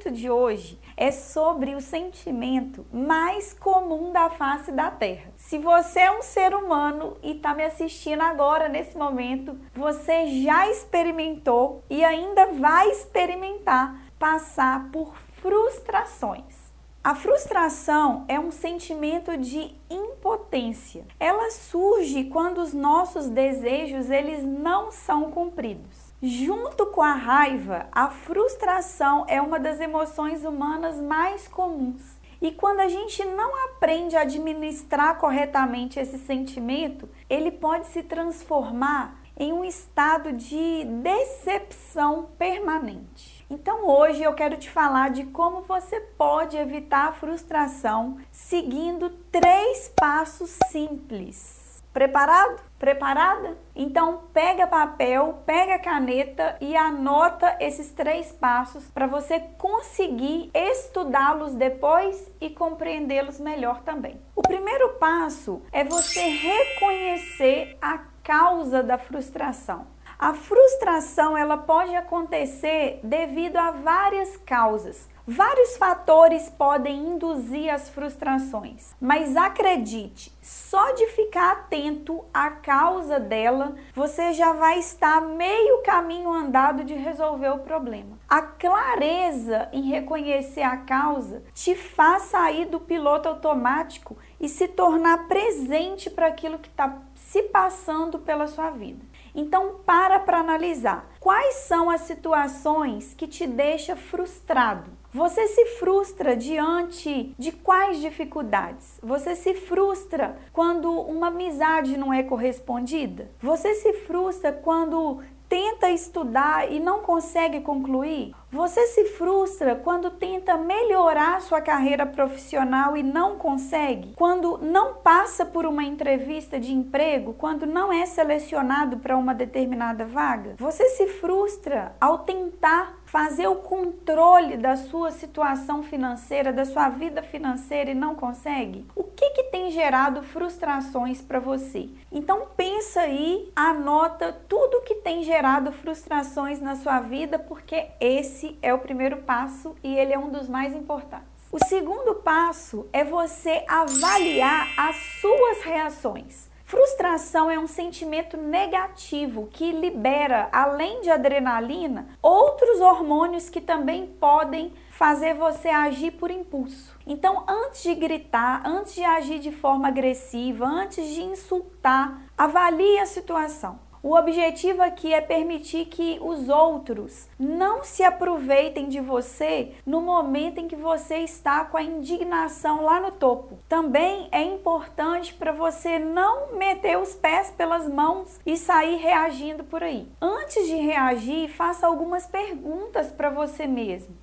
Assunto 0.00 0.10
de 0.10 0.30
hoje 0.30 0.78
é 0.96 1.10
sobre 1.10 1.74
o 1.74 1.80
sentimento 1.80 2.86
mais 2.92 3.52
comum 3.52 4.12
da 4.12 4.30
face 4.30 4.72
da 4.72 4.90
Terra. 4.90 5.30
Se 5.36 5.58
você 5.58 6.00
é 6.00 6.10
um 6.10 6.22
ser 6.22 6.54
humano 6.54 7.16
e 7.22 7.32
está 7.32 7.54
me 7.54 7.64
assistindo 7.64 8.22
agora, 8.22 8.68
nesse 8.68 8.96
momento, 8.96 9.58
você 9.74 10.26
já 10.42 10.68
experimentou 10.70 11.84
e 11.90 12.02
ainda 12.02 12.46
vai 12.46 12.88
experimentar 12.90 14.00
passar 14.18 14.90
por 14.90 15.14
frustrações. 15.42 16.70
A 17.02 17.14
frustração 17.14 18.24
é 18.28 18.38
um 18.38 18.50
sentimento 18.50 19.36
de 19.36 19.74
impotência. 19.88 21.06
Ela 21.18 21.50
surge 21.50 22.24
quando 22.24 22.58
os 22.58 22.72
nossos 22.72 23.28
desejos 23.28 24.10
eles 24.10 24.44
não 24.44 24.90
são 24.90 25.30
cumpridos. 25.30 26.09
Junto 26.22 26.84
com 26.84 27.00
a 27.00 27.14
raiva, 27.14 27.88
a 27.90 28.10
frustração 28.10 29.24
é 29.26 29.40
uma 29.40 29.58
das 29.58 29.80
emoções 29.80 30.44
humanas 30.44 31.00
mais 31.00 31.48
comuns. 31.48 32.20
E 32.42 32.52
quando 32.52 32.80
a 32.80 32.88
gente 32.88 33.24
não 33.24 33.64
aprende 33.64 34.14
a 34.14 34.20
administrar 34.20 35.16
corretamente 35.16 35.98
esse 35.98 36.18
sentimento, 36.18 37.08
ele 37.28 37.50
pode 37.50 37.86
se 37.86 38.02
transformar 38.02 39.18
em 39.34 39.50
um 39.50 39.64
estado 39.64 40.30
de 40.34 40.84
decepção 41.02 42.28
permanente. 42.38 43.46
Então 43.48 43.88
hoje 43.88 44.22
eu 44.22 44.34
quero 44.34 44.58
te 44.58 44.68
falar 44.68 45.08
de 45.08 45.24
como 45.24 45.62
você 45.62 46.00
pode 46.00 46.54
evitar 46.54 47.08
a 47.08 47.12
frustração 47.12 48.18
seguindo 48.30 49.08
três 49.30 49.90
passos 49.96 50.50
simples 50.66 51.69
Preparado? 51.92 52.62
Preparada? 52.78 53.58
Então 53.74 54.22
pega 54.32 54.66
papel, 54.66 55.42
pega 55.44 55.78
caneta 55.78 56.56
e 56.60 56.76
anota 56.76 57.56
esses 57.58 57.90
três 57.90 58.30
passos 58.30 58.88
para 58.88 59.08
você 59.08 59.40
conseguir 59.58 60.50
estudá-los 60.54 61.54
depois 61.54 62.30
e 62.40 62.48
compreendê-los 62.48 63.40
melhor 63.40 63.82
também. 63.82 64.20
O 64.36 64.42
primeiro 64.42 64.90
passo 65.00 65.62
é 65.72 65.82
você 65.82 66.20
reconhecer 66.20 67.76
a 67.82 67.98
causa 68.22 68.82
da 68.82 68.96
frustração. 68.96 69.86
A 70.20 70.34
frustração 70.34 71.34
ela 71.34 71.56
pode 71.56 71.96
acontecer 71.96 73.00
devido 73.02 73.56
a 73.56 73.70
várias 73.70 74.36
causas. 74.36 75.08
Vários 75.26 75.78
fatores 75.78 76.50
podem 76.50 77.06
induzir 77.06 77.72
as 77.72 77.88
frustrações, 77.88 78.94
mas 79.00 79.34
acredite, 79.34 80.36
só 80.42 80.92
de 80.92 81.06
ficar 81.06 81.52
atento 81.52 82.24
à 82.34 82.50
causa 82.50 83.18
dela, 83.18 83.76
você 83.94 84.32
já 84.32 84.52
vai 84.52 84.78
estar 84.80 85.20
meio 85.22 85.82
caminho 85.82 86.30
andado 86.30 86.84
de 86.84 86.94
resolver 86.94 87.50
o 87.50 87.60
problema. 87.60 88.18
A 88.28 88.42
clareza 88.42 89.68
em 89.72 89.82
reconhecer 89.82 90.62
a 90.62 90.78
causa 90.78 91.44
te 91.54 91.74
faz 91.74 92.24
sair 92.24 92.66
do 92.66 92.80
piloto 92.80 93.28
automático 93.28 94.18
e 94.40 94.48
se 94.48 94.68
tornar 94.68 95.28
presente 95.28 96.10
para 96.10 96.26
aquilo 96.26 96.58
que 96.58 96.68
está 96.68 96.98
se 97.14 97.44
passando 97.44 98.18
pela 98.18 98.48
sua 98.48 98.70
vida. 98.70 99.09
Então, 99.34 99.80
para 99.84 100.18
para 100.18 100.38
analisar. 100.38 101.10
Quais 101.20 101.54
são 101.66 101.90
as 101.90 102.02
situações 102.02 103.14
que 103.14 103.26
te 103.26 103.46
deixam 103.46 103.96
frustrado? 103.96 104.90
Você 105.12 105.48
se 105.48 105.66
frustra 105.78 106.36
diante 106.36 107.34
de 107.36 107.50
quais 107.50 108.00
dificuldades? 108.00 109.00
Você 109.02 109.34
se 109.34 109.54
frustra 109.54 110.38
quando 110.52 110.88
uma 110.90 111.26
amizade 111.28 111.96
não 111.96 112.12
é 112.12 112.22
correspondida? 112.22 113.30
Você 113.40 113.74
se 113.74 113.92
frustra 113.92 114.52
quando 114.52 115.20
tenta 115.50 115.90
estudar 115.90 116.70
e 116.70 116.78
não 116.78 117.00
consegue 117.00 117.60
concluir? 117.60 118.32
Você 118.52 118.86
se 118.86 119.04
frustra 119.16 119.74
quando 119.74 120.08
tenta 120.08 120.56
melhorar 120.56 121.40
sua 121.40 121.60
carreira 121.60 122.06
profissional 122.06 122.96
e 122.96 123.02
não 123.02 123.36
consegue? 123.36 124.14
Quando 124.14 124.58
não 124.58 124.94
passa 124.94 125.44
por 125.44 125.66
uma 125.66 125.82
entrevista 125.82 126.58
de 126.58 126.72
emprego? 126.72 127.34
Quando 127.34 127.66
não 127.66 127.92
é 127.92 128.06
selecionado 128.06 128.98
para 128.98 129.16
uma 129.16 129.34
determinada 129.34 130.04
vaga? 130.04 130.54
Você 130.56 130.88
se 130.90 131.08
frustra 131.08 131.96
ao 132.00 132.18
tentar 132.18 132.99
fazer 133.10 133.48
o 133.48 133.56
controle 133.56 134.56
da 134.56 134.76
sua 134.76 135.10
situação 135.10 135.82
financeira, 135.82 136.52
da 136.52 136.64
sua 136.64 136.88
vida 136.88 137.22
financeira 137.22 137.90
e 137.90 137.94
não 137.94 138.14
consegue? 138.14 138.86
O 138.94 139.02
que 139.02 139.30
que 139.30 139.42
tem 139.44 139.70
gerado 139.72 140.22
frustrações 140.22 141.20
para 141.20 141.40
você? 141.40 141.90
Então 142.12 142.46
pensa 142.56 143.00
aí, 143.00 143.50
anota 143.56 144.32
tudo 144.48 144.82
que 144.82 144.94
tem 144.96 145.24
gerado 145.24 145.72
frustrações 145.72 146.60
na 146.60 146.76
sua 146.76 147.00
vida, 147.00 147.36
porque 147.36 147.88
esse 148.00 148.56
é 148.62 148.72
o 148.72 148.78
primeiro 148.78 149.18
passo 149.18 149.74
e 149.82 149.92
ele 149.92 150.12
é 150.12 150.18
um 150.18 150.30
dos 150.30 150.48
mais 150.48 150.72
importantes. 150.72 151.26
O 151.50 151.58
segundo 151.64 152.14
passo 152.14 152.86
é 152.92 153.02
você 153.02 153.64
avaliar 153.66 154.68
as 154.76 154.94
suas 155.20 155.62
reações. 155.62 156.49
Frustração 156.70 157.50
é 157.50 157.58
um 157.58 157.66
sentimento 157.66 158.36
negativo 158.36 159.48
que 159.52 159.72
libera, 159.72 160.48
além 160.52 161.00
de 161.00 161.10
adrenalina, 161.10 162.06
outros 162.22 162.80
hormônios 162.80 163.50
que 163.50 163.60
também 163.60 164.06
podem 164.06 164.72
fazer 164.88 165.34
você 165.34 165.68
agir 165.68 166.12
por 166.12 166.30
impulso. 166.30 166.96
Então, 167.04 167.42
antes 167.48 167.82
de 167.82 167.92
gritar, 167.96 168.62
antes 168.64 168.94
de 168.94 169.02
agir 169.02 169.40
de 169.40 169.50
forma 169.50 169.88
agressiva, 169.88 170.64
antes 170.64 171.08
de 171.08 171.22
insultar, 171.22 172.22
avalie 172.38 173.00
a 173.00 173.06
situação. 173.06 173.89
O 174.02 174.16
objetivo 174.16 174.80
aqui 174.80 175.12
é 175.12 175.20
permitir 175.20 175.84
que 175.84 176.18
os 176.22 176.48
outros 176.48 177.28
não 177.38 177.84
se 177.84 178.02
aproveitem 178.02 178.88
de 178.88 178.98
você 178.98 179.72
no 179.84 180.00
momento 180.00 180.58
em 180.58 180.66
que 180.66 180.74
você 180.74 181.18
está 181.18 181.66
com 181.66 181.76
a 181.76 181.82
indignação 181.82 182.82
lá 182.82 182.98
no 182.98 183.12
topo. 183.12 183.58
Também 183.68 184.26
é 184.32 184.42
importante 184.42 185.34
para 185.34 185.52
você 185.52 185.98
não 185.98 186.54
meter 186.54 186.96
os 186.96 187.14
pés 187.14 187.50
pelas 187.50 187.86
mãos 187.86 188.40
e 188.46 188.56
sair 188.56 188.96
reagindo 188.96 189.64
por 189.64 189.82
aí. 189.82 190.08
Antes 190.18 190.66
de 190.66 190.76
reagir, 190.76 191.50
faça 191.50 191.86
algumas 191.86 192.26
perguntas 192.26 193.12
para 193.12 193.28
você 193.28 193.66
mesmo. 193.66 194.16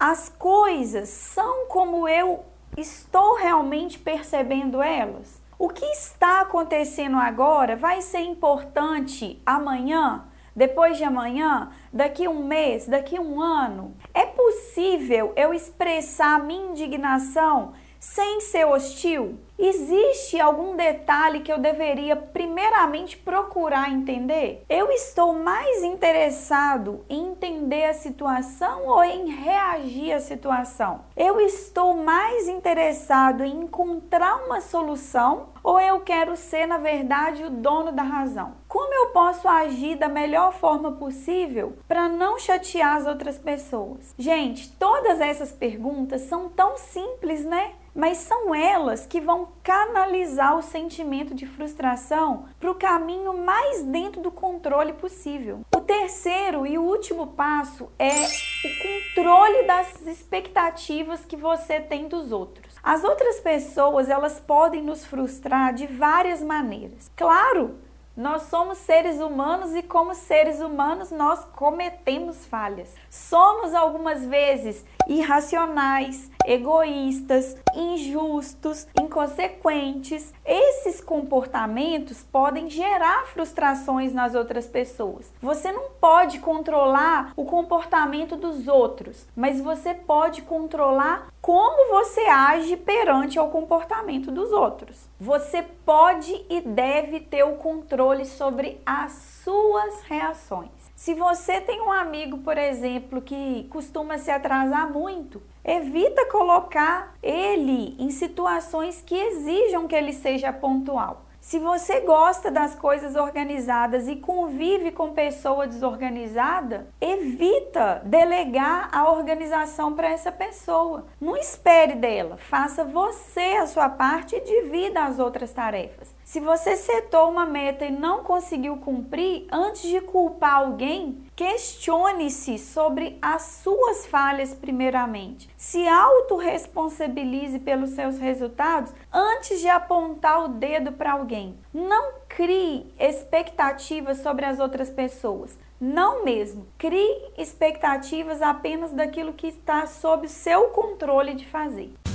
As 0.00 0.30
coisas 0.30 1.10
são 1.10 1.66
como 1.66 2.08
eu 2.08 2.46
estou 2.78 3.36
realmente 3.36 3.98
percebendo 3.98 4.80
elas? 4.80 5.41
O 5.58 5.68
que 5.68 5.84
está 5.86 6.40
acontecendo 6.40 7.16
agora 7.16 7.76
vai 7.76 8.02
ser 8.02 8.20
importante 8.20 9.40
amanhã, 9.46 10.24
depois 10.54 10.96
de 10.96 11.04
amanhã, 11.04 11.70
daqui 11.92 12.26
um 12.26 12.44
mês, 12.44 12.86
daqui 12.86 13.18
um 13.18 13.40
ano? 13.40 13.94
É 14.12 14.26
possível 14.26 15.32
eu 15.36 15.54
expressar 15.54 16.42
minha 16.42 16.70
indignação 16.70 17.72
sem 18.02 18.40
ser 18.40 18.66
hostil? 18.66 19.38
Existe 19.56 20.40
algum 20.40 20.74
detalhe 20.74 21.38
que 21.38 21.52
eu 21.52 21.58
deveria 21.58 22.16
primeiramente 22.16 23.16
procurar 23.16 23.92
entender? 23.92 24.64
Eu 24.68 24.90
estou 24.90 25.34
mais 25.34 25.84
interessado 25.84 27.04
em 27.08 27.28
entender 27.28 27.84
a 27.84 27.94
situação 27.94 28.88
ou 28.88 29.04
em 29.04 29.28
reagir 29.30 30.12
à 30.12 30.18
situação? 30.18 31.02
Eu 31.16 31.40
estou 31.40 31.94
mais 31.94 32.48
interessado 32.48 33.44
em 33.44 33.62
encontrar 33.62 34.44
uma 34.44 34.60
solução 34.60 35.50
ou 35.62 35.80
eu 35.80 36.00
quero 36.00 36.36
ser, 36.36 36.66
na 36.66 36.78
verdade, 36.78 37.44
o 37.44 37.50
dono 37.50 37.92
da 37.92 38.02
razão? 38.02 38.54
Como 38.66 38.92
eu 38.92 39.10
posso 39.10 39.46
agir 39.46 39.94
da 39.94 40.08
melhor 40.08 40.52
forma 40.52 40.90
possível 40.90 41.76
para 41.86 42.08
não 42.08 42.36
chatear 42.36 42.96
as 42.96 43.06
outras 43.06 43.38
pessoas? 43.38 44.12
Gente, 44.18 44.72
todas 44.72 45.20
essas 45.20 45.52
perguntas 45.52 46.22
são 46.22 46.48
tão 46.48 46.76
simples, 46.76 47.44
né? 47.44 47.74
Mas 47.94 48.18
são 48.18 48.54
elas 48.54 49.06
que 49.06 49.20
vão 49.20 49.48
canalizar 49.62 50.56
o 50.56 50.62
sentimento 50.62 51.34
de 51.34 51.46
frustração 51.46 52.46
para 52.58 52.70
o 52.70 52.74
caminho 52.74 53.36
mais 53.44 53.82
dentro 53.82 54.20
do 54.20 54.30
controle 54.30 54.92
possível. 54.94 55.60
O 55.74 55.80
terceiro 55.80 56.66
e 56.66 56.78
último 56.78 57.28
passo 57.28 57.90
é 57.98 58.12
o 58.12 59.14
controle 59.14 59.66
das 59.66 60.06
expectativas 60.06 61.24
que 61.24 61.36
você 61.36 61.80
tem 61.80 62.08
dos 62.08 62.32
outros. 62.32 62.74
As 62.82 63.04
outras 63.04 63.40
pessoas, 63.40 64.08
elas 64.08 64.40
podem 64.40 64.82
nos 64.82 65.04
frustrar 65.04 65.74
de 65.74 65.86
várias 65.86 66.42
maneiras. 66.42 67.10
Claro, 67.16 67.76
Nós 68.14 68.42
somos 68.42 68.76
seres 68.76 69.20
humanos 69.20 69.74
e, 69.74 69.82
como 69.82 70.14
seres 70.14 70.60
humanos, 70.60 71.10
nós 71.10 71.46
cometemos 71.46 72.44
falhas. 72.44 72.94
Somos 73.08 73.74
algumas 73.74 74.22
vezes 74.26 74.84
irracionais, 75.08 76.30
egoístas, 76.44 77.56
injustos, 77.74 78.86
inconsequentes. 79.00 80.32
Esses 80.44 81.00
comportamentos 81.00 82.22
podem 82.22 82.68
gerar 82.68 83.26
frustrações 83.26 84.12
nas 84.12 84.34
outras 84.34 84.66
pessoas. 84.66 85.32
Você 85.40 85.72
não 85.72 85.90
pode 86.00 86.38
controlar 86.38 87.32
o 87.36 87.44
comportamento 87.44 88.36
dos 88.36 88.68
outros, 88.68 89.26
mas 89.36 89.60
você 89.60 89.94
pode 89.94 90.42
controlar 90.42 91.28
como 91.40 91.90
você 91.90 92.20
age 92.20 92.76
perante 92.76 93.38
ao 93.38 93.50
comportamento 93.50 94.30
dos 94.30 94.52
outros. 94.52 95.08
Você 95.18 95.62
pode 95.84 96.46
e 96.48 96.60
deve 96.60 97.20
ter 97.20 97.42
o 97.42 97.56
controle 97.56 98.24
sobre 98.24 98.80
as 98.86 99.12
suas 99.44 100.02
reações. 100.02 100.70
Se 100.94 101.14
você 101.14 101.60
tem 101.60 101.80
um 101.80 101.90
amigo, 101.90 102.38
por 102.38 102.56
exemplo, 102.56 103.20
que 103.20 103.66
costuma 103.70 104.18
se 104.18 104.30
atrasar 104.30 104.88
muito, 104.92 105.42
evita 105.64 106.26
colocar 106.26 107.14
ele 107.22 107.96
em 107.98 108.10
situações 108.10 109.02
que 109.04 109.14
exijam 109.14 109.86
que 109.86 109.94
ele 109.94 110.12
seja 110.12 110.52
pontual. 110.52 111.26
Se 111.42 111.58
você 111.58 111.98
gosta 112.02 112.52
das 112.52 112.76
coisas 112.76 113.16
organizadas 113.16 114.06
e 114.06 114.14
convive 114.14 114.92
com 114.92 115.12
pessoa 115.12 115.66
desorganizada, 115.66 116.86
evita 117.00 118.00
delegar 118.04 118.88
a 118.92 119.10
organização 119.10 119.92
para 119.92 120.08
essa 120.08 120.30
pessoa. 120.30 121.06
Não 121.20 121.36
espere 121.36 121.96
dela, 121.96 122.36
faça 122.36 122.84
você 122.84 123.56
a 123.56 123.66
sua 123.66 123.88
parte 123.88 124.36
e 124.36 124.40
divida 124.40 125.02
as 125.02 125.18
outras 125.18 125.52
tarefas. 125.52 126.14
Se 126.32 126.40
você 126.40 126.76
setou 126.76 127.28
uma 127.28 127.44
meta 127.44 127.84
e 127.84 127.90
não 127.90 128.24
conseguiu 128.24 128.78
cumprir, 128.78 129.46
antes 129.52 129.82
de 129.82 130.00
culpar 130.00 130.54
alguém, 130.54 131.22
questione-se 131.36 132.56
sobre 132.58 133.18
as 133.20 133.42
suas 133.62 134.06
falhas 134.06 134.54
primeiramente. 134.54 135.50
Se 135.58 135.86
autorresponsabilize 135.86 137.58
pelos 137.58 137.90
seus 137.90 138.16
resultados 138.16 138.94
antes 139.12 139.60
de 139.60 139.68
apontar 139.68 140.44
o 140.44 140.48
dedo 140.48 140.92
para 140.92 141.12
alguém. 141.12 141.54
Não 141.70 142.14
crie 142.26 142.90
expectativas 142.98 144.22
sobre 144.22 144.46
as 144.46 144.58
outras 144.58 144.88
pessoas. 144.88 145.58
Não 145.78 146.24
mesmo. 146.24 146.66
Crie 146.78 147.30
expectativas 147.36 148.40
apenas 148.40 148.94
daquilo 148.94 149.34
que 149.34 149.48
está 149.48 149.86
sob 149.86 150.26
seu 150.28 150.70
controle 150.70 151.34
de 151.34 151.44
fazer. 151.44 151.92